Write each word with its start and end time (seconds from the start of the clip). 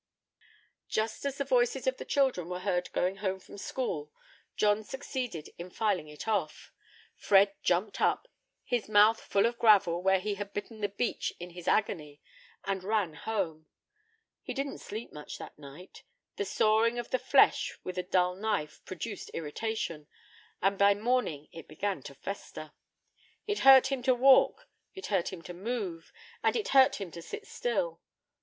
Just 0.87 1.25
as 1.27 1.37
the 1.37 1.43
voices 1.43 1.85
of 1.85 1.97
the 1.97 2.05
children 2.05 2.49
were 2.49 2.61
heard 2.61 2.91
going 2.91 3.17
home 3.17 3.39
from 3.39 3.59
school, 3.59 4.11
John 4.57 4.83
succeeded 4.83 5.51
in 5.59 5.69
filing 5.69 6.07
it 6.07 6.27
off. 6.27 6.71
Fred 7.15 7.53
jumped 7.61 8.01
up, 8.01 8.27
his 8.63 8.89
mouth 8.89 9.21
full 9.21 9.45
of 9.45 9.59
gravel, 9.59 10.01
where 10.01 10.19
he 10.19 10.33
had 10.33 10.53
bitten 10.53 10.81
the 10.81 10.89
beach 10.89 11.33
in 11.39 11.51
his 11.51 11.67
agony, 11.67 12.19
and 12.63 12.83
ran 12.83 13.13
home. 13.13 13.67
He 14.41 14.55
didn't 14.55 14.79
sleep 14.79 15.13
much 15.13 15.37
that 15.37 15.59
night. 15.59 16.01
The 16.35 16.45
sawing 16.45 16.97
of 16.97 17.11
the 17.11 17.19
flesh 17.19 17.77
with 17.83 17.99
a 17.99 18.01
dull 18.01 18.33
knife 18.33 18.83
produced 18.85 19.29
irritation, 19.35 20.07
and 20.63 20.79
by 20.79 20.95
morning 20.95 21.47
it 21.51 21.67
began 21.67 22.01
to 22.01 22.15
fester. 22.15 22.71
It 23.45 23.59
hurt 23.59 23.91
him 23.91 24.01
to 24.01 24.15
walk, 24.15 24.67
it 24.95 25.05
hurt 25.13 25.31
him 25.31 25.43
to 25.43 25.53
move, 25.53 26.11
and 26.41 26.55
it 26.55 26.69
hurt 26.69 26.95
him 26.99 27.11
to 27.11 27.21
sit 27.21 27.45
still. 27.45 28.01